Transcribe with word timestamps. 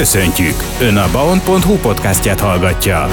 Köszöntjük! 0.00 0.54
Ön 0.80 0.96
a 0.96 1.10
baon.hu 1.12 1.76
podcastját 1.76 2.40
hallgatja. 2.40 3.06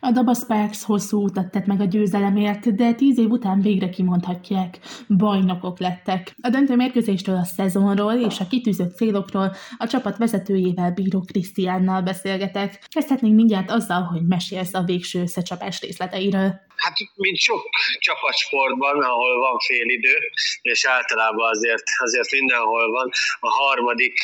A 0.00 0.10
Daba 0.10 0.34
Sparks 0.34 0.82
hosszú 0.82 1.22
utat 1.22 1.50
tett 1.50 1.66
meg 1.66 1.80
a 1.80 1.84
győzelemért, 1.84 2.74
de 2.74 2.92
tíz 2.92 3.18
év 3.18 3.30
után 3.30 3.60
végre 3.60 3.88
kimondhatják, 3.88 4.78
bajnokok 5.08 5.78
lettek. 5.78 6.34
A 6.42 6.48
döntő 6.48 6.76
mérkőzéstől 6.76 7.36
a 7.36 7.44
szezonról 7.44 8.12
és 8.12 8.40
a 8.40 8.46
kitűzött 8.46 8.96
célokról 8.96 9.52
a 9.78 9.86
csapat 9.86 10.18
vezetőjével 10.18 10.92
Bíró 10.92 11.20
Krisztiánnal 11.20 12.02
beszélgetek. 12.02 12.86
Kezdhetnénk 12.88 13.34
mindjárt 13.34 13.70
azzal, 13.70 14.02
hogy 14.02 14.26
mesélsz 14.26 14.74
a 14.74 14.82
végső 14.82 15.20
összecsapás 15.20 15.80
részleteiről. 15.80 16.60
Hát, 16.82 16.96
mint 17.14 17.38
sok 17.38 17.68
csapatsportban, 17.98 19.02
ahol 19.02 19.38
van 19.38 19.58
félidő, 19.58 20.16
és 20.62 20.86
általában 20.86 21.50
azért, 21.50 21.82
azért 21.98 22.30
mindenhol 22.30 22.90
van, 22.90 23.10
a 23.40 23.48
harmadik, 23.48 24.14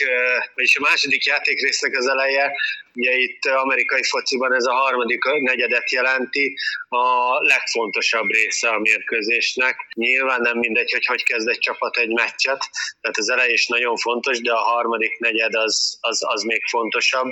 és 0.55 0.77
a 0.77 0.81
második 0.81 1.25
játékrésznek 1.25 1.97
az 1.97 2.09
eleje, 2.09 2.53
ugye 2.95 3.17
itt 3.17 3.45
amerikai 3.45 4.05
fociban 4.05 4.55
ez 4.55 4.65
a 4.65 4.73
harmadik 4.73 5.25
negyedet 5.25 5.91
jelenti, 5.91 6.57
a 6.89 7.33
legfontosabb 7.41 8.31
része 8.31 8.69
a 8.69 8.79
mérkőzésnek. 8.79 9.77
Nyilván 9.95 10.41
nem 10.41 10.59
mindegy, 10.59 10.93
hogy 10.93 11.07
hogy 11.07 11.23
kezd 11.23 11.49
egy 11.49 11.59
csapat 11.59 11.97
egy 11.97 12.13
meccset, 12.13 12.71
tehát 13.01 13.17
az 13.17 13.31
elej 13.31 13.53
is 13.53 13.67
nagyon 13.67 13.97
fontos, 13.97 14.41
de 14.41 14.53
a 14.53 14.69
harmadik 14.73 15.19
negyed 15.19 15.55
az, 15.55 15.99
az, 16.01 16.21
az 16.27 16.43
még 16.43 16.63
fontosabb, 16.65 17.31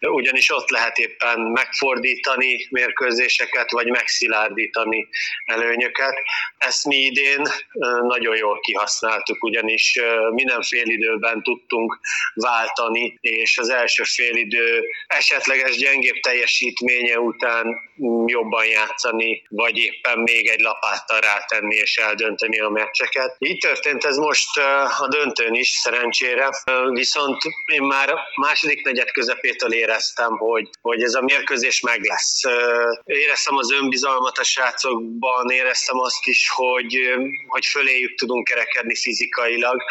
ugyanis 0.00 0.50
ott 0.50 0.70
lehet 0.70 0.98
éppen 0.98 1.40
megfordítani 1.40 2.66
mérkőzéseket, 2.70 3.70
vagy 3.70 3.86
megszilárdítani 3.86 4.59
fordítani 4.60 5.08
előnyöket. 5.44 6.14
Ezt 6.58 6.84
mi 6.84 6.96
idén 6.96 7.42
nagyon 8.02 8.36
jól 8.36 8.60
kihasználtuk, 8.60 9.44
ugyanis 9.44 9.98
minden 10.30 10.58
időben 10.70 11.42
tudtunk 11.42 11.98
váltani, 12.34 13.18
és 13.20 13.58
az 13.58 13.68
első 13.68 14.02
félidő 14.02 14.82
esetleges 15.06 15.76
gyengébb 15.76 16.20
teljesítménye 16.20 17.18
után 17.18 17.66
jobban 18.26 18.66
játszani, 18.66 19.42
vagy 19.48 19.76
éppen 19.76 20.18
még 20.18 20.48
egy 20.48 20.60
lapáttal 20.60 21.20
rátenni 21.20 21.74
és 21.74 21.96
eldönteni 21.96 22.60
a 22.60 22.68
meccseket. 22.68 23.36
Így 23.38 23.58
történt 23.58 24.04
ez 24.04 24.16
most 24.16 24.58
a 24.98 25.08
döntőn 25.08 25.54
is, 25.54 25.68
szerencsére, 25.68 26.48
viszont 26.90 27.36
én 27.66 27.82
már 27.82 28.14
második 28.34 28.84
negyed 28.84 29.10
közepétől 29.10 29.72
éreztem, 29.72 30.36
hogy, 30.36 30.68
hogy 30.80 31.02
ez 31.02 31.14
a 31.14 31.20
mérkőzés 31.20 31.80
meg 31.80 32.04
lesz. 32.04 32.40
Éreztem 33.04 33.56
az 33.56 33.72
önbizalmat 33.72 34.38
a 34.40 34.44
srácokban 34.44 35.50
éreztem 35.50 35.98
azt 35.98 36.26
is, 36.26 36.48
hogy, 36.48 36.98
hogy 37.46 37.66
föléjük 37.66 38.14
tudunk 38.14 38.44
kerekedni 38.44 38.96
fizikailag, 38.96 39.82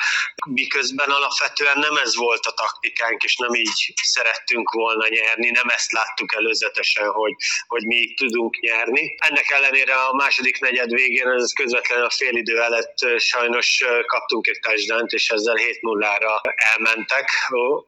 miközben 0.45 1.09
alapvetően 1.09 1.79
nem 1.79 1.95
ez 2.03 2.15
volt 2.15 2.45
a 2.45 2.51
taktikánk, 2.51 3.23
és 3.23 3.35
nem 3.35 3.53
így 3.53 3.93
szerettünk 4.03 4.71
volna 4.71 5.07
nyerni, 5.09 5.49
nem 5.49 5.67
ezt 5.67 5.91
láttuk 5.91 6.33
előzetesen, 6.33 7.07
hogy, 7.07 7.33
hogy 7.67 7.85
mi 7.85 7.95
így 7.95 8.13
tudunk 8.13 8.59
nyerni. 8.59 9.15
Ennek 9.17 9.49
ellenére 9.49 9.93
a 9.95 10.13
második 10.13 10.59
negyed 10.59 10.91
végén, 10.93 11.27
ez 11.27 11.53
közvetlenül 11.53 12.05
a 12.05 12.09
félidő 12.09 12.61
előtt 12.61 12.97
sajnos 13.17 13.83
kaptunk 14.05 14.47
egy 14.47 14.59
touchdown 14.59 15.05
és 15.07 15.29
ezzel 15.29 15.55
7-0-ra 15.55 16.41
elmentek, 16.55 17.29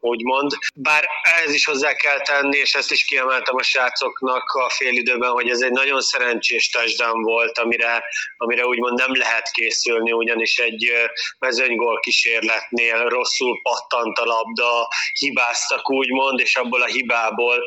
úgymond. 0.00 0.50
Bár 0.74 1.08
ez 1.44 1.52
is 1.54 1.64
hozzá 1.64 1.94
kell 1.94 2.20
tenni, 2.20 2.56
és 2.56 2.74
ezt 2.74 2.92
is 2.92 3.04
kiemeltem 3.04 3.54
a 3.56 3.62
srácoknak 3.62 4.50
a 4.50 4.70
félidőben, 4.70 5.30
hogy 5.30 5.48
ez 5.48 5.60
egy 5.60 5.70
nagyon 5.70 6.00
szerencsés 6.00 6.51
touchdown 6.70 7.22
volt, 7.22 7.58
amire, 7.58 8.04
amire 8.36 8.66
úgymond 8.66 8.98
nem 8.98 9.16
lehet 9.16 9.50
készülni, 9.50 10.12
ugyanis 10.12 10.58
egy 10.58 10.92
mezőnygól 11.38 12.00
kísérletnél 12.00 13.08
rosszul 13.08 13.60
pattant 13.62 14.18
a 14.18 14.24
labda, 14.24 14.88
hibáztak 15.12 15.90
úgymond, 15.90 16.40
és 16.40 16.56
abból 16.56 16.82
a 16.82 16.86
hibából 16.86 17.64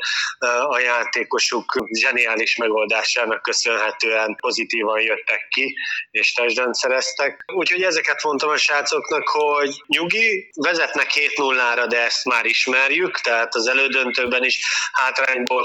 a 0.70 0.80
játékosuk 0.80 1.88
zseniális 1.92 2.56
megoldásának 2.56 3.42
köszönhetően 3.42 4.36
pozitívan 4.42 5.02
jöttek 5.02 5.48
ki, 5.50 5.76
és 6.12 6.34
touchdown 6.34 6.74
szereztek. 6.74 7.44
Úgyhogy 7.54 7.82
ezeket 7.82 8.24
mondtam 8.24 8.50
a 8.50 8.58
srácoknak, 8.58 9.28
hogy 9.28 9.82
nyugi, 9.88 10.50
vezetnek 10.54 11.12
7-0-ra, 11.14 11.86
de 11.90 12.04
ezt 12.04 12.26
már 12.26 12.46
ismerjük, 12.46 13.20
tehát 13.20 13.56
az 13.56 13.68
elődöntőben 13.68 14.44
is 14.44 14.60
hátrányból 14.92 15.64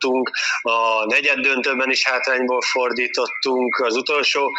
fordítottunk, 0.00 0.30
a 0.62 1.04
negyed 1.04 1.38
döntőben 1.38 1.90
is 1.90 2.06
hátrányból 2.06 2.60
fordítottunk, 2.60 3.76
az 3.76 3.96
utolsó 3.96 4.50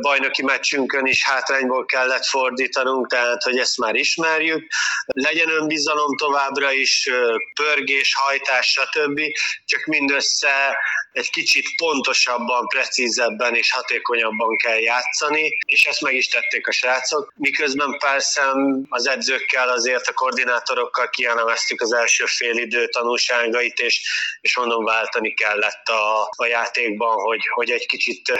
bajnoki 0.00 0.42
meccsünkön 0.42 1.06
is 1.06 1.24
hátrányból 1.24 1.84
kellett 1.84 2.24
fordítanunk, 2.24 3.06
tehát 3.06 3.42
hogy 3.42 3.58
ezt 3.58 3.78
már 3.78 3.94
ismerjük. 3.94 4.66
Legyen 5.06 5.50
önbizalom 5.50 6.16
továbbra 6.16 6.72
is, 6.72 7.08
pörgés, 7.54 8.14
hajtás, 8.14 8.66
stb. 8.66 9.20
Csak 9.64 9.84
mindössze 9.84 10.76
egy 11.12 11.30
kicsit 11.30 11.66
pontosabban, 11.76 12.66
precízebben 12.66 13.54
és 13.54 13.72
hatékonyabban 13.72 14.56
kell 14.56 14.78
játszani, 14.80 15.58
és 15.66 15.84
ezt 15.84 16.00
meg 16.00 16.14
is 16.14 16.28
tették 16.28 16.66
a 16.66 16.72
srácok. 16.72 17.32
Miközben 17.36 17.98
persze 17.98 18.42
az 18.88 19.08
edzőkkel, 19.08 19.68
azért 19.68 20.06
a 20.06 20.12
koordinátorokkal 20.12 21.08
kielemeztük 21.08 21.80
az 21.80 21.92
első 21.92 22.24
fél 22.26 22.56
idő 22.56 22.88
tanulságait, 22.88 23.78
és, 23.78 24.00
és 24.40 24.56
mondom, 24.56 24.84
váltani 24.84 25.34
kellett 25.34 25.88
a, 25.88 26.22
a 26.36 26.46
játékban, 26.46 27.14
hogy, 27.20 27.48
hogy 27.54 27.70
egy 27.70 27.86
kicsit, 27.86 28.32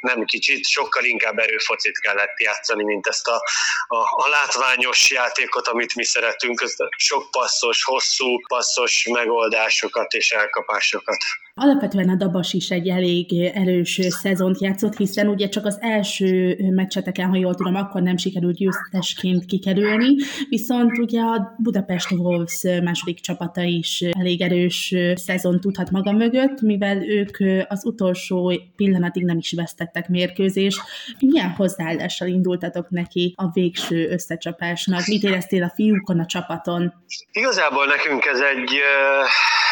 nem 0.00 0.24
kicsit, 0.24 0.66
sokkal 0.66 1.04
inkább 1.04 1.38
erőfocit 1.38 1.98
kellett 1.98 2.40
játszani, 2.40 2.84
mint 2.84 3.06
ezt 3.06 3.28
a, 3.28 3.42
a, 3.86 3.96
a 3.96 4.28
látványos 4.28 5.10
játékot, 5.10 5.68
amit 5.68 5.94
mi 5.94 6.04
szeretünk, 6.04 6.64
sok 6.96 7.30
passzos, 7.30 7.84
hosszú 7.84 8.40
passzos 8.48 9.06
megoldásokat 9.10 10.12
és 10.12 10.30
elkapásokat. 10.30 11.16
Alapvetően 11.60 12.08
a 12.08 12.14
Dabas 12.14 12.52
is 12.52 12.70
egy 12.70 12.88
elég 12.88 13.32
erős 13.54 14.00
szezont 14.08 14.60
játszott, 14.60 14.96
hiszen 14.96 15.28
ugye 15.28 15.48
csak 15.48 15.64
az 15.64 15.78
első 15.80 16.56
meccseteken, 16.74 17.28
ha 17.28 17.36
jól 17.36 17.54
tudom, 17.54 17.74
akkor 17.74 18.02
nem 18.02 18.16
sikerült 18.16 18.56
győztesként 18.56 19.44
kikerülni, 19.44 20.16
viszont 20.48 20.98
ugye 20.98 21.20
a 21.20 21.54
Budapest 21.58 22.10
Wolves 22.10 22.62
második 22.82 23.20
csapata 23.20 23.62
is 23.62 24.00
elég 24.00 24.40
erős 24.40 24.94
szezon 25.14 25.60
tudhat 25.60 25.90
maga 25.90 26.12
mögött, 26.12 26.60
mivel 26.60 27.08
ők 27.08 27.36
az 27.68 27.84
utolsó 27.84 28.52
pillanatig 28.76 29.24
nem 29.24 29.36
is 29.38 29.52
vesztettek 29.52 30.08
mérkőzést. 30.08 30.80
Milyen 31.18 31.50
hozzáállással 31.50 32.28
indultatok 32.28 32.90
neki 32.90 33.34
a 33.36 33.50
végső 33.52 34.08
összecsapásnak? 34.08 35.06
Mit 35.06 35.22
éreztél 35.22 35.62
a 35.62 35.72
fiúkon, 35.74 36.20
a 36.20 36.26
csapaton? 36.26 36.94
Igazából 37.32 37.86
nekünk 37.86 38.24
ez 38.24 38.40
egy 38.40 38.70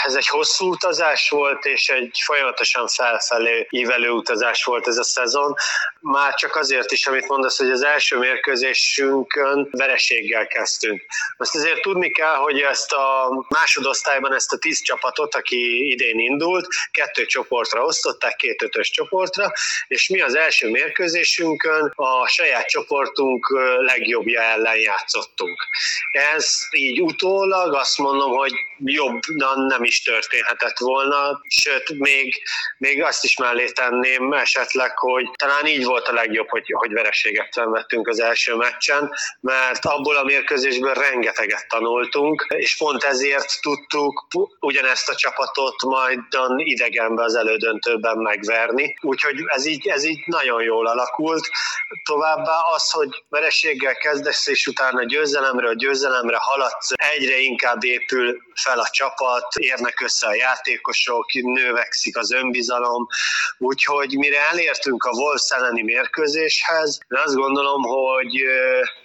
ez 0.05 0.15
egy 0.15 0.27
hosszú 0.27 0.69
utazás 0.71 1.29
volt, 1.29 1.65
és 1.65 1.89
egy 1.89 2.19
folyamatosan 2.25 2.89
felfelé 2.89 3.67
ívelő 3.71 4.11
utazás 4.11 4.65
volt 4.65 4.87
ez 4.87 4.97
a 4.97 5.05
szezon. 5.05 5.55
Már 6.01 6.35
csak 6.35 6.57
azért 6.57 6.93
is, 6.93 7.07
amit 7.07 7.29
mondasz, 7.29 7.59
hogy 7.59 7.71
az 7.71 7.83
első 7.83 8.19
mérkőzésünkön 8.19 9.69
vereséggel 9.71 10.47
kezdtünk. 10.47 11.03
Azt 11.37 11.55
azért 11.55 11.81
tudni 11.81 12.11
kell, 12.11 12.35
hogy 12.35 12.61
ezt 12.61 12.93
a 12.93 13.29
másodosztályban 13.49 14.35
ezt 14.35 14.53
a 14.53 14.59
tíz 14.59 14.83
csapatot, 14.83 15.35
aki 15.35 15.91
idén 15.91 16.19
indult, 16.19 16.67
kettő 16.91 17.27
csoportra 17.27 17.85
osztották, 17.85 18.37
két 18.37 18.63
ötös 18.63 18.91
csoportra, 18.91 19.53
és 19.89 20.09
mi 20.09 20.21
az 20.21 20.37
első 20.37 20.71
mérkőzésünkön 20.71 21.93
a 21.95 22.27
saját 22.27 22.69
csoportunk 22.69 23.47
legjobbja 23.79 24.41
ellen 24.41 24.77
játszottunk. 24.77 25.67
Ez 26.11 26.59
így 26.71 27.01
utólag 27.01 27.75
azt 27.75 27.99
mondom, 27.99 28.31
hogy 28.31 28.53
jobban 28.85 29.67
nem 29.67 29.85
is 29.85 29.94
történhetett 30.03 30.79
volna, 30.79 31.41
sőt, 31.49 31.99
még, 31.99 32.43
még 32.79 33.03
azt 33.03 33.25
is 33.25 33.37
mellé 33.37 33.71
tenném 33.71 34.33
esetleg, 34.33 34.99
hogy 34.99 35.31
talán 35.37 35.67
így 35.67 35.85
volt 35.85 36.09
a 36.09 36.13
legjobb, 36.13 36.49
hogy, 36.49 36.73
hogy 36.73 36.93
vereséget 36.93 37.53
szenvedtünk 37.53 38.09
az 38.09 38.21
első 38.21 38.55
meccsen, 38.55 39.11
mert 39.41 39.85
abból 39.85 40.17
a 40.17 40.25
mérkőzésből 40.25 40.95
rengeteget 40.95 41.69
tanultunk, 41.69 42.47
és 42.49 42.77
pont 42.77 43.05
ezért 43.05 43.61
tudtuk 43.61 44.27
ugyanezt 44.61 45.09
a 45.09 45.15
csapatot 45.15 45.83
majd 45.83 46.21
idegenbe 46.57 47.23
az 47.23 47.35
elődöntőben 47.35 48.17
megverni. 48.17 48.97
Úgyhogy 49.01 49.37
ez 49.47 49.67
így, 49.67 49.89
ez 49.89 50.05
így 50.05 50.23
nagyon 50.27 50.63
jól 50.63 50.87
alakult. 50.87 51.49
Továbbá 52.05 52.57
az, 52.75 52.91
hogy 52.91 53.25
vereséggel 53.29 53.95
kezdesz, 53.95 54.47
és 54.47 54.67
utána 54.67 55.05
győzelemről 55.05 55.75
győzelemre 55.75 56.37
haladsz, 56.41 56.91
egyre 56.95 57.39
inkább 57.39 57.85
épül 57.85 58.43
fel 58.55 58.79
a 58.79 58.89
csapat, 58.91 59.55
érnek 59.57 59.84
össze 60.01 60.27
a 60.27 60.35
játékosok, 60.35 61.33
növekszik 61.33 62.17
az 62.17 62.33
önbizalom, 62.33 63.07
úgyhogy 63.59 64.17
mire 64.19 64.41
elértünk 64.51 65.05
a 65.05 65.11
Wolves 65.11 65.51
elleni 65.51 65.83
mérkőzéshez. 65.83 66.99
De 67.09 67.21
azt 67.21 67.35
gondolom, 67.35 67.83
hogy 67.83 68.45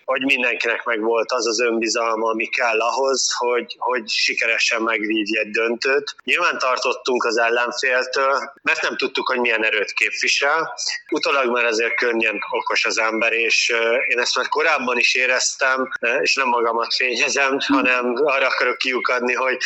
hogy 0.10 0.26
mindenkinek 0.26 0.84
meg 0.84 1.02
volt 1.02 1.32
az 1.32 1.48
az 1.48 1.62
önbizalma, 1.62 2.30
ami 2.30 2.46
kell 2.46 2.80
ahhoz, 2.80 3.34
hogy, 3.38 3.76
hogy 3.78 4.10
sikeresen 4.10 4.82
megvívj 4.82 5.38
egy 5.40 5.50
döntőt. 5.50 6.16
Nyilván 6.24 6.58
tartottunk 6.58 7.24
az 7.24 7.38
ellenféltől, 7.38 8.54
mert 8.62 8.82
nem 8.82 8.98
tudtuk, 8.98 9.28
hogy 9.28 9.40
milyen 9.40 9.66
erőt 9.66 9.94
képvisel. 9.94 10.74
Utólag 11.10 11.52
már 11.52 11.66
azért 11.66 11.96
könnyen 11.96 12.40
okos 12.52 12.86
az 12.86 13.00
ember, 13.00 13.34
és 13.34 13.74
én 14.08 14.20
ezt 14.20 14.36
már 14.36 14.48
korábban 14.48 14.98
is 14.98 15.16
éreztem, 15.16 15.90
és 16.22 16.36
nem 16.36 16.48
magamat 16.48 16.94
fényezem, 16.96 17.58
hanem 17.68 18.14
arra 18.16 18.48
akarok 18.48 18.78
kiukadni, 18.78 19.34
hogy 19.34 19.58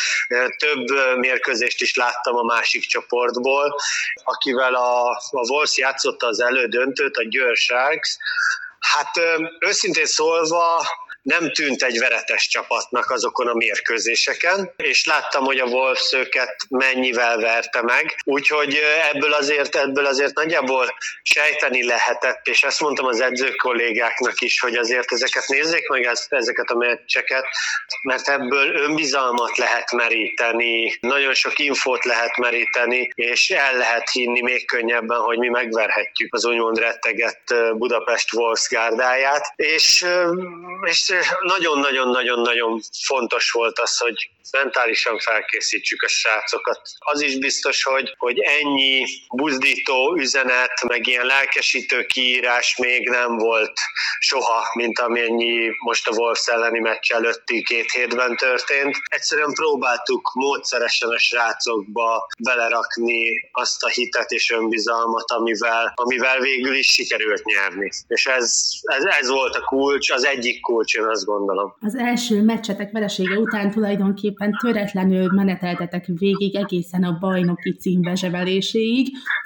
több 0.56 0.86
mérkőzést 1.16 1.80
is 1.80 1.94
láttam 1.94 2.36
a 2.36 2.42
másik 2.42 2.86
csoportból, 2.86 3.80
akivel 4.24 4.74
a, 4.74 5.10
a 5.10 5.48
Wolves 5.48 5.76
játszotta 5.76 6.26
az 6.26 6.40
elődöntőt, 6.40 7.16
a 7.16 7.22
Győr 7.28 7.56
Sharks, 7.56 8.16
Hát 8.92 9.20
őszintén 9.58 10.06
szólva 10.06 10.86
nem 11.24 11.52
tűnt 11.52 11.82
egy 11.82 11.98
veretes 11.98 12.48
csapatnak 12.48 13.10
azokon 13.10 13.46
a 13.46 13.54
mérkőzéseken, 13.54 14.72
és 14.76 15.04
láttam, 15.04 15.44
hogy 15.44 15.58
a 15.58 15.64
Wolves 15.64 16.12
őket 16.12 16.56
mennyivel 16.68 17.38
verte 17.38 17.82
meg, 17.82 18.14
úgyhogy 18.24 18.80
ebből 19.12 19.32
azért, 19.32 19.76
ebből 19.76 20.06
azért 20.06 20.34
nagyjából 20.34 20.94
sejteni 21.22 21.84
lehetett, 21.86 22.46
és 22.46 22.62
ezt 22.62 22.80
mondtam 22.80 23.06
az 23.06 23.20
edző 23.20 23.50
kollégáknak 23.50 24.40
is, 24.40 24.60
hogy 24.60 24.76
azért 24.76 25.12
ezeket 25.12 25.46
nézzék 25.46 25.88
meg 25.88 26.10
ezeket 26.28 26.70
a 26.70 26.76
meccseket, 26.76 27.44
mert 28.02 28.28
ebből 28.28 28.76
önbizalmat 28.76 29.56
lehet 29.56 29.92
meríteni, 29.92 30.96
nagyon 31.00 31.34
sok 31.34 31.58
infót 31.58 32.04
lehet 32.04 32.36
meríteni, 32.36 33.10
és 33.14 33.50
el 33.50 33.76
lehet 33.76 34.10
hinni 34.10 34.42
még 34.42 34.66
könnyebben, 34.66 35.18
hogy 35.18 35.38
mi 35.38 35.48
megverhetjük 35.48 36.34
az 36.34 36.44
úgymond 36.44 36.78
rettegett 36.78 37.54
Budapest 37.74 38.32
Wolves 38.32 38.66
gárdáját, 38.68 39.52
és, 39.56 40.06
és 40.82 41.13
nagyon-nagyon-nagyon-nagyon 41.40 42.80
fontos 43.06 43.50
volt 43.50 43.78
az, 43.78 43.98
hogy 43.98 44.30
mentálisan 44.50 45.18
felkészítsük 45.18 46.02
a 46.02 46.08
srácokat. 46.08 46.80
Az 46.98 47.20
is 47.20 47.38
biztos, 47.38 47.82
hogy, 47.82 48.14
hogy 48.18 48.38
ennyi 48.38 49.04
buzdító 49.34 50.16
üzenet, 50.16 50.82
meg 50.88 51.06
ilyen 51.06 51.26
lelkesítő 51.26 52.04
kiírás 52.04 52.76
még 52.76 53.08
nem 53.08 53.36
volt 53.36 53.72
soha, 54.18 54.70
mint 54.74 54.98
amennyi 54.98 55.70
most 55.84 56.08
a 56.08 56.12
Wolves 56.16 56.46
elleni 56.46 56.78
meccs 56.80 57.12
előtti 57.12 57.62
két 57.62 57.90
hétben 57.90 58.36
történt. 58.36 58.96
Egyszerűen 59.04 59.52
próbáltuk 59.52 60.30
módszeresen 60.34 61.08
a 61.08 61.18
srácokba 61.18 62.28
belerakni 62.38 63.48
azt 63.52 63.82
a 63.82 63.88
hitet 63.88 64.30
és 64.30 64.50
önbizalmat, 64.50 65.30
amivel, 65.30 65.92
amivel 65.94 66.40
végül 66.40 66.74
is 66.74 66.86
sikerült 66.86 67.44
nyerni. 67.44 67.90
És 68.06 68.26
ez, 68.26 68.54
ez, 68.82 69.04
ez 69.04 69.28
volt 69.28 69.54
a 69.54 69.64
kulcs, 69.64 70.10
az 70.10 70.26
egyik 70.26 70.60
kulcs, 70.60 70.94
én 71.04 71.10
azt 71.10 71.24
gondolom. 71.24 71.74
Az 71.80 71.96
első 71.96 72.42
meccsetek 72.42 72.92
veresége 72.92 73.38
után 73.38 73.70
tulajdonképpen 73.70 74.56
töretlenül 74.62 75.32
meneteltetek 75.32 76.04
végig 76.06 76.56
egészen 76.56 77.02
a 77.02 77.18
bajnoki 77.20 77.76
cím 77.76 78.02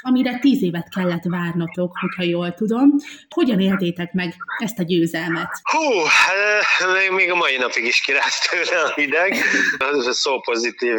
amire 0.00 0.38
tíz 0.38 0.62
évet 0.62 0.88
kellett 0.94 1.22
várnotok, 1.22 1.92
hogyha 2.00 2.22
jól 2.22 2.54
tudom. 2.54 2.94
Hogyan 3.28 3.60
éltétek 3.60 4.12
meg 4.12 4.34
ezt 4.58 4.78
a 4.78 4.82
győzelmet? 4.82 5.48
Hú, 5.62 6.04
hát, 6.04 7.10
még 7.10 7.30
a 7.30 7.34
mai 7.34 7.56
napig 7.56 7.84
is 7.84 8.00
kirázt 8.00 8.50
tőle 8.50 8.82
a 8.82 8.92
hideg, 8.94 9.34
a 9.78 10.12
szó 10.22 10.40
pozitív 10.40 10.98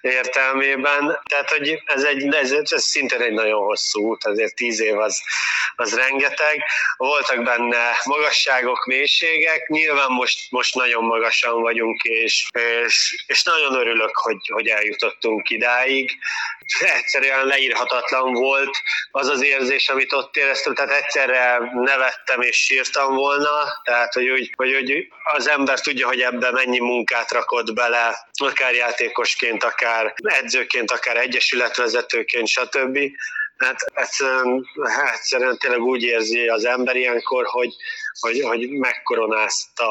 értelmében. 0.00 1.18
Tehát, 1.28 1.50
hogy 1.50 1.82
ez, 1.84 2.04
egy, 2.04 2.34
ez, 2.34 2.52
ez 2.52 2.82
szintén 2.82 3.20
egy 3.20 3.32
nagyon 3.32 3.64
hosszú 3.64 4.08
út, 4.08 4.24
azért 4.24 4.54
tíz 4.54 4.80
év 4.80 4.98
az, 4.98 5.22
az 5.76 5.94
rengeteg. 5.94 6.62
Voltak 6.96 7.44
benne 7.44 7.90
magasságok, 8.04 8.84
mélységek, 8.86 9.68
nyilván 9.88 10.10
most, 10.10 10.50
most 10.50 10.74
nagyon 10.74 11.04
magasan 11.04 11.60
vagyunk, 11.60 12.02
és, 12.02 12.46
és, 12.84 13.24
és 13.26 13.42
nagyon 13.42 13.74
örülök, 13.74 14.16
hogy, 14.16 14.48
hogy 14.52 14.68
eljutottunk 14.68 15.50
idáig. 15.50 16.18
Egyszerűen 16.80 17.46
leírhatatlan 17.46 18.32
volt 18.32 18.76
az 19.10 19.28
az 19.28 19.42
érzés, 19.42 19.88
amit 19.88 20.12
ott 20.12 20.36
éreztem, 20.36 20.74
tehát 20.74 21.02
egyszerre 21.02 21.58
nevettem 21.72 22.40
és 22.40 22.56
sírtam 22.56 23.14
volna, 23.14 23.80
tehát 23.84 24.12
hogy, 24.12 24.28
úgy, 24.28 24.50
hogy, 24.56 24.74
hogy 24.74 25.08
az 25.34 25.48
ember 25.48 25.80
tudja, 25.80 26.06
hogy 26.06 26.20
ebben 26.20 26.52
mennyi 26.52 26.78
munkát 26.80 27.32
rakott 27.32 27.74
bele, 27.74 28.28
akár 28.32 28.74
játékosként, 28.74 29.64
akár 29.64 30.14
edzőként, 30.16 30.90
akár 30.90 31.16
egyesületvezetőként, 31.16 32.48
stb. 32.48 32.98
Hát 33.58 33.76
egyszerűen, 33.94 34.68
egyszerűen 35.12 35.58
tényleg 35.58 35.80
úgy 35.80 36.02
érzi 36.02 36.48
az 36.48 36.64
ember 36.64 36.96
ilyenkor, 36.96 37.46
hogy, 37.46 37.74
hogy, 38.20 38.40
hogy 38.40 38.70
megkoronázta 38.70 39.86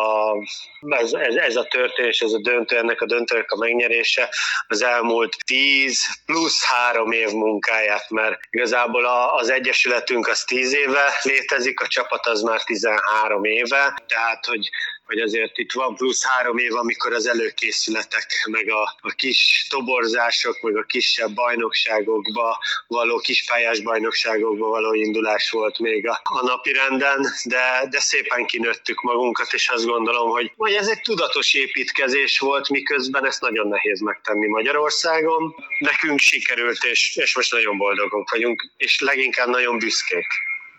ez, 0.89 1.13
ez, 1.13 1.35
ez 1.35 1.55
a 1.55 1.63
történés, 1.63 2.19
ez 2.19 2.31
a 2.31 2.39
döntő, 2.39 2.77
ennek 2.77 3.01
a 3.01 3.05
döntőnek 3.05 3.51
a 3.51 3.57
megnyerése 3.57 4.29
az 4.67 4.83
elmúlt 4.83 5.35
10 5.45 5.99
plusz 6.25 6.63
három 6.63 7.11
év 7.11 7.29
munkáját, 7.29 8.09
mert 8.09 8.39
igazából 8.49 9.05
az 9.37 9.49
Egyesületünk 9.49 10.27
az 10.27 10.43
10 10.43 10.73
éve 10.73 11.19
létezik, 11.21 11.79
a 11.79 11.87
csapat 11.87 12.25
az 12.27 12.41
már 12.41 12.63
13 12.63 13.43
éve, 13.43 14.03
tehát 14.07 14.45
hogy 14.45 14.69
hogy 15.07 15.19
azért 15.19 15.57
itt 15.57 15.71
van 15.71 15.95
plusz 15.95 16.25
három 16.25 16.57
év, 16.57 16.75
amikor 16.75 17.13
az 17.13 17.27
előkészületek, 17.27 18.27
meg 18.51 18.69
a, 18.69 18.81
a 19.01 19.09
kis 19.15 19.65
toborzások, 19.69 20.62
meg 20.62 20.75
a 20.75 20.83
kisebb 20.83 21.33
bajnokságokba 21.33 22.59
való, 22.88 23.18
kispályás 23.18 23.80
bajnokságokba 23.80 24.68
való 24.68 24.94
indulás 24.94 25.50
volt 25.50 25.80
még 25.80 26.07
a, 26.07 26.21
a 26.24 26.45
napi 26.45 26.71
renden, 26.71 27.27
de, 27.44 27.88
de 27.89 28.00
szépen 28.00 28.45
kinőttük 28.45 29.01
magunkat, 29.01 29.54
és 29.54 29.69
azt 29.69 29.86
gondolom, 29.86 30.30
hogy, 30.30 30.51
hogy 30.56 30.74
ez 30.74 30.88
egy 30.88 31.01
tudatos 31.01 31.53
építkezés 31.53 32.39
volt, 32.39 32.69
miközben 32.69 33.25
ezt 33.25 33.42
nagyon 33.42 33.68
nehéz 33.68 34.00
megtenni 34.00 34.48
Magyarországon. 34.48 35.56
Nekünk 35.80 36.19
sikerült, 36.19 36.83
és, 36.83 37.15
és 37.15 37.36
most 37.36 37.51
nagyon 37.51 37.77
boldogok 37.77 38.30
vagyunk, 38.30 38.69
és 38.77 39.00
leginkább 39.00 39.48
nagyon 39.48 39.77
büszkék. 39.77 40.27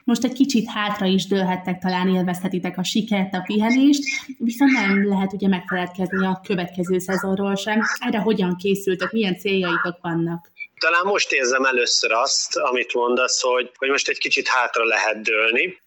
Most 0.09 0.25
egy 0.25 0.33
kicsit 0.33 0.69
hátra 0.69 1.07
is 1.07 1.27
dőlhettek, 1.27 1.79
talán 1.79 2.09
élvezhetitek 2.09 2.79
a 2.79 2.85
sikert, 2.85 3.35
a 3.35 3.43
pihenést, 3.47 4.03
viszont 4.39 4.73
nem 4.73 5.09
lehet 5.09 5.33
ugye 5.33 5.49
megfeledkezni 5.49 6.27
a 6.27 6.41
következő 6.47 6.99
szezonról 6.99 7.55
sem. 7.55 7.81
Erre 7.99 8.19
hogyan 8.19 8.57
készültök, 8.57 9.13
milyen 9.13 9.39
céljaitok 9.39 9.99
vannak? 10.03 10.51
Talán 10.79 11.07
most 11.07 11.33
érzem 11.33 11.65
először 11.65 12.13
azt, 12.13 12.57
amit 12.57 12.95
mondasz, 12.95 13.41
hogy, 13.41 13.71
hogy 13.75 13.89
most 13.89 14.09
egy 14.09 14.19
kicsit 14.19 14.49
hátra 14.49 14.85
lehet 14.85 15.23
dőlni, 15.23 15.79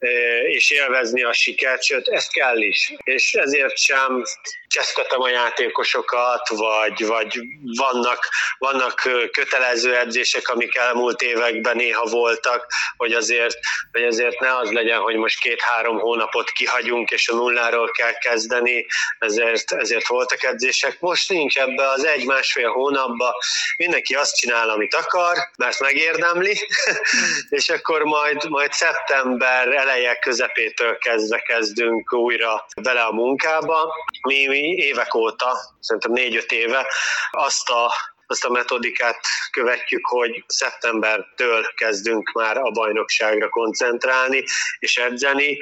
és 0.47 0.71
élvezni 0.71 1.23
a 1.23 1.33
sikert, 1.33 1.83
sőt, 1.83 2.07
ez 2.07 2.27
kell 2.27 2.61
is. 2.61 2.93
És 3.03 3.33
ezért 3.33 3.77
sem 3.77 4.23
csesztetem 4.71 5.21
a 5.21 5.29
játékosokat, 5.29 6.47
vagy, 6.47 7.05
vagy 7.05 7.39
vannak, 7.77 8.29
vannak 8.57 9.01
kötelező 9.31 9.95
edzések, 9.97 10.47
amik 10.47 10.75
elmúlt 10.75 11.21
években 11.21 11.75
néha 11.75 12.05
voltak, 12.05 12.65
hogy 12.97 13.13
azért, 13.13 13.57
hogy 13.91 14.03
azért 14.03 14.39
ne 14.39 14.57
az 14.57 14.71
legyen, 14.71 14.99
hogy 14.99 15.15
most 15.15 15.39
két-három 15.39 15.99
hónapot 15.99 16.49
kihagyunk, 16.51 17.09
és 17.09 17.27
a 17.27 17.35
nulláról 17.35 17.91
kell 17.91 18.13
kezdeni, 18.13 18.85
ezért, 19.19 19.71
ezért 19.71 20.07
voltak 20.07 20.43
edzések. 20.43 20.99
Most 20.99 21.29
nincs 21.29 21.57
ebbe 21.57 21.89
az 21.89 22.05
egy-másfél 22.05 22.69
hónapba, 22.69 23.35
mindenki 23.77 24.13
azt 24.13 24.35
csinál, 24.35 24.69
amit 24.69 24.95
akar, 24.95 25.37
mert 25.57 25.79
megérdemli, 25.79 26.67
és 27.59 27.69
akkor 27.69 28.03
majd, 28.03 28.49
majd 28.49 28.71
szeptember 28.71 29.67
eleje 29.67 30.15
közepétől 30.15 30.97
kezdve 30.97 31.39
kezdünk 31.39 32.13
újra 32.13 32.65
bele 32.81 33.01
a 33.01 33.11
munkába. 33.11 33.93
Mi, 34.21 34.47
mi 34.47 34.60
évek 34.61 35.13
óta, 35.13 35.57
szerintem 35.79 36.11
négy-öt 36.11 36.51
éve 36.51 36.87
azt 37.31 37.69
a 37.69 37.93
azt 38.31 38.45
a 38.45 38.49
metodikát 38.49 39.19
követjük, 39.51 40.05
hogy 40.05 40.43
szeptembertől 40.47 41.73
kezdünk 41.75 42.31
már 42.31 42.57
a 42.57 42.71
bajnokságra 42.71 43.49
koncentrálni 43.49 44.43
és 44.79 44.97
edzeni. 44.97 45.57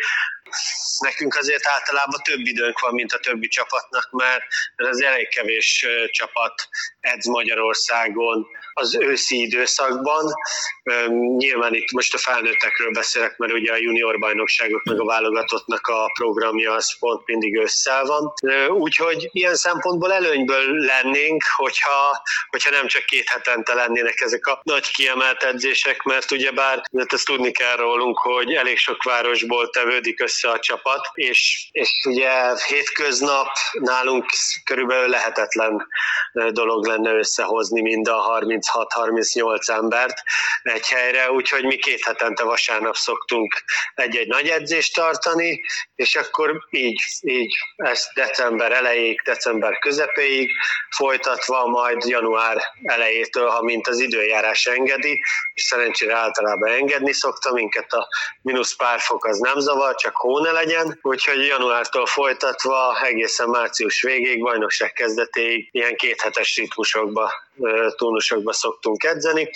Nekünk 1.00 1.36
azért 1.36 1.68
általában 1.68 2.22
több 2.24 2.40
időnk 2.40 2.80
van, 2.80 2.94
mint 2.94 3.12
a 3.12 3.20
többi 3.20 3.48
csapatnak, 3.48 4.10
mert 4.12 4.44
ez 4.76 5.00
elég 5.00 5.30
kevés 5.30 5.86
csapat 6.12 6.54
edz 7.00 7.26
Magyarországon 7.26 8.46
az 8.74 8.96
őszi 8.96 9.42
időszakban. 9.42 10.34
Nyilván 11.38 11.74
itt 11.74 11.92
most 11.92 12.14
a 12.14 12.18
felnőttekről 12.18 12.92
beszélek, 12.92 13.38
mert 13.38 13.54
ugye 13.54 13.72
a 13.72 13.78
junior 13.78 14.20
bajnokságok 14.20 14.84
meg 14.84 15.00
a 15.00 15.06
válogatottnak 15.06 15.88
a 15.88 16.12
programja 16.20 16.74
az 16.74 17.00
pont 17.00 17.22
mindig 17.26 17.56
ősszel 17.56 18.04
van. 18.06 18.34
Úgyhogy 18.70 19.30
ilyen 19.32 19.56
szempontból 19.56 20.14
előnyből 20.14 20.76
lennénk, 20.76 21.44
hogyha, 21.56 22.22
hogyha 22.50 22.72
nem 22.72 22.88
csak 22.88 23.06
két 23.06 23.30
hetente 23.30 23.74
lennének 23.74 24.22
ezek 24.22 24.48
a 24.48 24.60
nagy 24.64 24.92
kiemelt 24.92 25.44
edzések, 25.44 26.04
mert 26.04 26.32
ugyebár 26.32 26.82
ezt 26.92 27.26
tudni 27.26 27.52
kell 27.52 27.76
rólunk, 27.76 28.18
hogy 28.18 28.54
elég 28.54 28.78
sok 28.78 29.04
városból 29.04 29.70
tevődik 29.70 30.22
össze 30.22 30.40
össze 30.40 30.50
a 30.50 30.60
csapat, 30.60 31.10
és, 31.14 31.68
és 31.72 32.06
ugye 32.08 32.32
hétköznap 32.68 33.48
nálunk 33.80 34.26
körülbelül 34.64 35.10
lehetetlen 35.10 35.88
dolog 36.52 36.86
lenne 36.86 37.12
összehozni 37.12 37.82
mind 37.82 38.08
a 38.08 38.40
36-38 38.40 39.70
embert 39.70 40.24
helyre, 40.88 41.32
úgyhogy 41.32 41.64
mi 41.64 41.78
két 41.78 42.04
hetente 42.04 42.44
vasárnap 42.44 42.96
szoktunk 42.96 43.64
egy-egy 43.96 44.28
nagy 44.28 44.48
edzést 44.48 44.94
tartani, 44.94 45.62
és 45.96 46.16
akkor 46.16 46.66
így, 46.70 47.02
így 47.22 47.56
ezt 47.76 48.14
december 48.14 48.72
elejéig, 48.72 49.22
december 49.22 49.80
közepéig 49.80 50.52
folytatva, 50.90 51.68
majd 51.68 52.04
január 52.04 52.62
elejétől, 52.84 53.48
ha 53.48 53.62
mint 53.62 53.88
az 53.88 54.00
időjárás 54.00 54.66
engedi, 54.66 55.22
és 55.54 55.64
szerencsére 55.64 56.16
általában 56.16 56.70
engedni 56.70 57.14
szokta 57.14 57.54
minket 57.54 57.94
a 57.94 58.08
mínusz 58.42 58.76
pár 58.76 59.00
fok 59.00 59.26
az 59.26 59.38
nem 59.38 59.60
zavar, 59.60 59.96
csak 59.96 60.16
hó 60.16 60.40
ne 60.40 60.52
legyen, 60.52 61.00
úgyhogy 61.02 61.46
januártól 61.46 62.06
folytatva 62.06 63.04
egészen 63.04 63.50
március 63.50 64.02
végéig, 64.02 64.42
bajnokság 64.42 64.94
kezdetéig 64.94 65.70
ilyen 65.72 65.96
kéthetes 65.96 66.56
ritmusokba, 66.56 67.32
tónusokba 67.96 68.54
szoktunk 68.54 69.04
edzeni, 69.04 69.50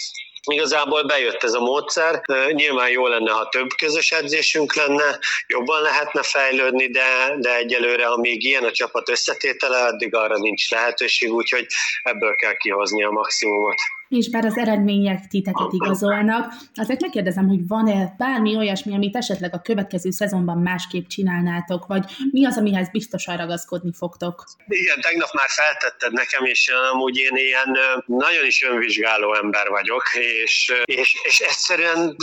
Igazából 0.52 1.04
bejött 1.04 1.44
ez 1.44 1.54
a 1.54 1.60
módszer. 1.60 2.22
Nyilván 2.52 2.90
jó 2.90 3.08
lenne, 3.08 3.32
ha 3.32 3.50
több 3.50 3.68
közös 3.78 4.12
edzésünk 4.12 4.76
lenne, 4.76 5.20
jobban 5.48 5.82
lehetne 5.82 6.24
fejlődni, 6.24 6.88
de, 6.88 7.36
de 7.38 7.56
egyelőre, 7.56 8.08
amíg 8.08 8.44
ilyen 8.44 8.64
a 8.64 8.72
csapat 8.72 9.10
összetétele, 9.10 9.84
addig 9.84 10.16
arra 10.16 10.38
nincs 10.38 10.70
lehetőség, 10.72 11.32
úgyhogy 11.32 11.68
ebből 12.04 12.36
kell 12.36 12.56
kihozni 12.56 13.04
a 13.04 13.10
maximumot 13.10 13.78
és 14.18 14.30
bár 14.30 14.46
az 14.46 14.58
eredmények 14.58 15.28
titeket 15.28 15.72
igazolnak, 15.72 16.54
azért 16.76 17.02
megkérdezem, 17.02 17.48
hogy 17.48 17.68
van-e 17.68 18.16
bármi 18.18 18.56
olyasmi, 18.56 18.94
amit 18.94 19.16
esetleg 19.16 19.54
a 19.54 19.62
következő 19.62 20.12
szezonban 20.12 20.58
másképp 20.58 21.08
csinálnátok, 21.08 21.86
vagy 21.88 22.04
mi 22.32 22.46
az, 22.46 22.58
amihez 22.58 22.90
biztosan 22.92 23.38
ragaszkodni 23.38 23.92
fogtok? 23.98 24.44
Igen, 24.68 25.02
tegnap 25.02 25.34
már 25.34 25.50
feltetted 25.50 26.12
nekem, 26.12 26.46
és 26.46 26.72
amúgy 26.92 27.18
én 27.18 27.36
ilyen 27.36 27.78
nagyon 28.06 28.46
is 28.46 28.64
önvizsgáló 28.64 29.36
ember 29.36 29.68
vagyok, 29.68 30.04
és, 30.44 30.74
és, 30.86 31.16
és 31.24 31.40
egyszerűen 31.40 32.16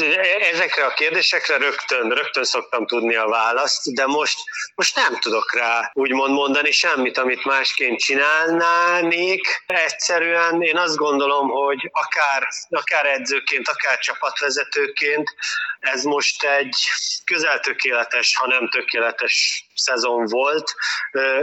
ezekre 0.52 0.84
a 0.84 0.94
kérdésekre 0.94 1.56
rögtön, 1.56 2.08
rögtön 2.08 2.44
szoktam 2.44 2.86
tudni 2.86 3.14
a 3.14 3.28
választ, 3.28 3.94
de 3.94 4.06
most, 4.06 4.38
most 4.74 4.96
nem 4.96 5.18
tudok 5.20 5.54
rá 5.54 5.90
úgymond 5.94 6.32
mondani 6.32 6.70
semmit, 6.70 7.18
amit 7.18 7.44
másként 7.44 7.98
csinálnánék. 7.98 9.42
Egyszerűen 9.66 10.62
én 10.62 10.76
azt 10.76 10.96
gondolom, 10.96 11.48
hogy 11.48 11.79
hogy 11.80 11.90
akár, 11.92 12.48
akár 12.68 13.06
edzőként, 13.06 13.68
akár 13.68 13.98
csapatvezetőként 13.98 15.34
ez 15.80 16.02
most 16.02 16.44
egy 16.44 16.76
közel 17.24 17.60
tökéletes, 17.60 18.36
ha 18.36 18.46
nem 18.46 18.68
tökéletes 18.68 19.64
szezon 19.74 20.26
volt. 20.26 20.74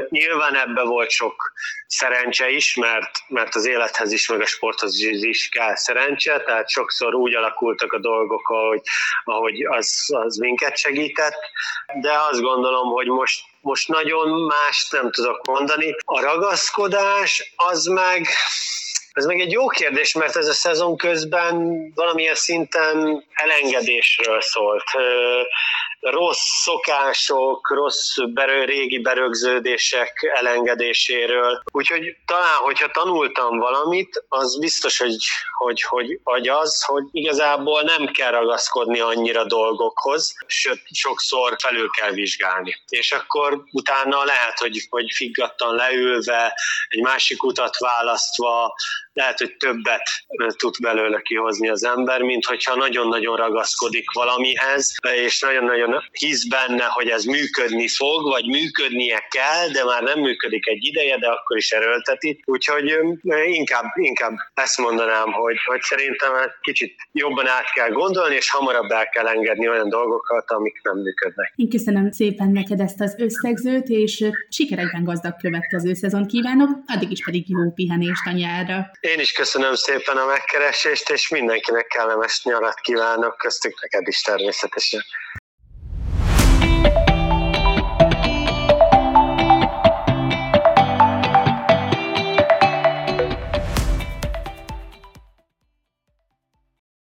Nyilván 0.10 0.56
ebbe 0.56 0.84
volt 0.84 1.10
sok 1.10 1.51
szerencse 1.88 2.50
is, 2.50 2.75
mert, 2.75 3.12
mert 3.27 3.56
az 3.56 3.65
élethez 3.65 4.12
is, 4.12 4.27
meg 4.27 4.41
a 4.41 4.46
sporthoz 4.46 5.00
is 5.03 5.50
kell 5.50 5.75
szerencse, 5.75 6.39
tehát 6.39 6.70
sokszor 6.70 7.15
úgy 7.15 7.36
alakultak 7.36 7.94
a 7.94 8.00
dolgok, 8.00 8.50
ahogy, 8.50 8.82
ahogy 9.24 9.65
az, 9.65 10.03
az 10.08 10.36
minket 10.36 10.77
segített, 10.77 11.39
de 12.01 12.12
azt 12.32 12.41
gondolom, 12.41 12.88
hogy 12.89 13.08
most, 13.08 13.41
most 13.62 13.88
nagyon 13.88 14.29
más 14.29 14.88
nem 14.89 15.12
tudok 15.12 15.46
mondani. 15.46 15.96
A 16.06 16.22
ragaszkodás 16.22 17.53
az 17.56 17.86
meg 17.86 18.27
ez 19.17 19.25
meg 19.25 19.39
egy 19.39 19.51
jó 19.51 19.67
kérdés, 19.67 20.13
mert 20.13 20.36
ez 20.36 20.47
a 20.47 20.53
szezon 20.53 20.97
közben 20.97 21.55
valamilyen 21.95 22.36
szinten 22.36 23.24
elengedésről 23.33 24.41
szólt. 24.41 24.83
Rossz 26.00 26.62
szokások, 26.63 27.69
rossz 27.69 28.15
berő, 28.33 28.63
régi 28.63 29.00
berögződések 29.00 30.31
elengedéséről. 30.36 31.62
Úgyhogy 31.71 32.15
talán, 32.25 32.57
hogyha 32.57 32.91
tanultam 32.91 33.57
valamit, 33.57 34.24
az 34.27 34.59
biztos, 34.59 34.97
hogy, 34.97 35.15
hogy, 35.57 35.81
hogy, 35.81 36.19
hogy 36.24 36.47
az, 36.47 36.83
hogy 36.83 37.03
igazából 37.12 37.81
nem 37.81 38.05
kell 38.05 38.31
ragaszkodni 38.31 39.00
annyira 39.00 39.45
dolgokhoz, 39.45 40.33
sőt, 40.47 40.81
sokszor 40.91 41.55
felül 41.62 41.89
kell 41.89 42.12
vizsgálni. 42.12 42.75
És 42.88 43.12
akkor 43.12 43.63
utána 43.71 44.24
lehet, 44.24 44.59
hogy, 44.59 44.88
hogy 44.89 45.12
figgattan 45.15 45.75
leülve, 45.75 46.53
egy 46.88 47.01
másik 47.01 47.43
utat 47.43 47.77
választva, 47.77 48.75
lehet, 49.17 49.38
hogy 49.38 49.53
többet 49.57 50.07
tud 50.57 50.75
belőle 50.81 51.19
kihozni 51.21 51.69
az 51.69 51.83
ember, 51.83 52.21
mint 52.21 52.45
hogyha 52.45 52.75
nagyon-nagyon 52.75 53.36
ragaszkodik 53.36 54.12
valamihez, 54.12 54.95
és 55.25 55.39
nagyon-nagyon 55.39 56.03
hisz 56.12 56.47
benne, 56.47 56.86
hogy 56.97 57.07
ez 57.09 57.24
működni 57.24 57.88
fog, 57.88 58.24
vagy 58.24 58.45
működnie 58.45 59.19
kell, 59.29 59.67
de 59.71 59.83
már 59.83 60.03
nem 60.03 60.19
működik 60.19 60.67
egy 60.67 60.86
ideje, 60.86 61.17
de 61.17 61.27
akkor 61.27 61.57
is 61.57 61.69
erőlteti. 61.71 62.41
Úgyhogy 62.45 62.95
inkább, 63.45 63.86
inkább 63.95 64.36
ezt 64.53 64.77
mondanám, 64.77 65.31
hogy, 65.31 65.57
hogy 65.65 65.81
szerintem 65.81 66.31
kicsit 66.62 66.95
jobban 67.12 67.47
át 67.47 67.71
kell 67.74 67.89
gondolni, 67.89 68.36
és 68.36 68.50
hamarabb 68.50 68.91
el 68.91 69.09
kell 69.09 69.27
engedni 69.27 69.69
olyan 69.69 69.89
dolgokat, 69.89 70.51
amik 70.51 70.79
nem 70.83 70.97
működnek. 70.97 71.53
Én 71.55 71.69
köszönöm 71.69 72.12
szépen 72.12 72.51
neked 72.51 72.79
ezt 72.79 73.01
az 73.01 73.15
összegzőt, 73.17 73.88
és 73.88 74.24
sikerekben 74.50 75.03
gazdag 75.03 75.36
következő 75.38 75.93
szezon 75.93 76.27
kívánok, 76.27 76.69
addig 76.86 77.12
is 77.12 77.24
pedig 77.25 77.50
jó 77.50 77.71
pihenést 77.71 78.27
a 78.27 78.31
nyárra. 78.31 78.89
Én 79.07 79.19
is 79.19 79.31
köszönöm 79.31 79.75
szépen 79.75 80.17
a 80.17 80.25
megkeresést, 80.25 81.09
és 81.09 81.29
mindenkinek 81.29 81.87
kellemes 81.87 82.43
nyarat 82.43 82.79
kívánok, 82.79 83.37
köztük 83.37 83.81
neked 83.81 84.07
is 84.07 84.21
természetesen. 84.21 85.03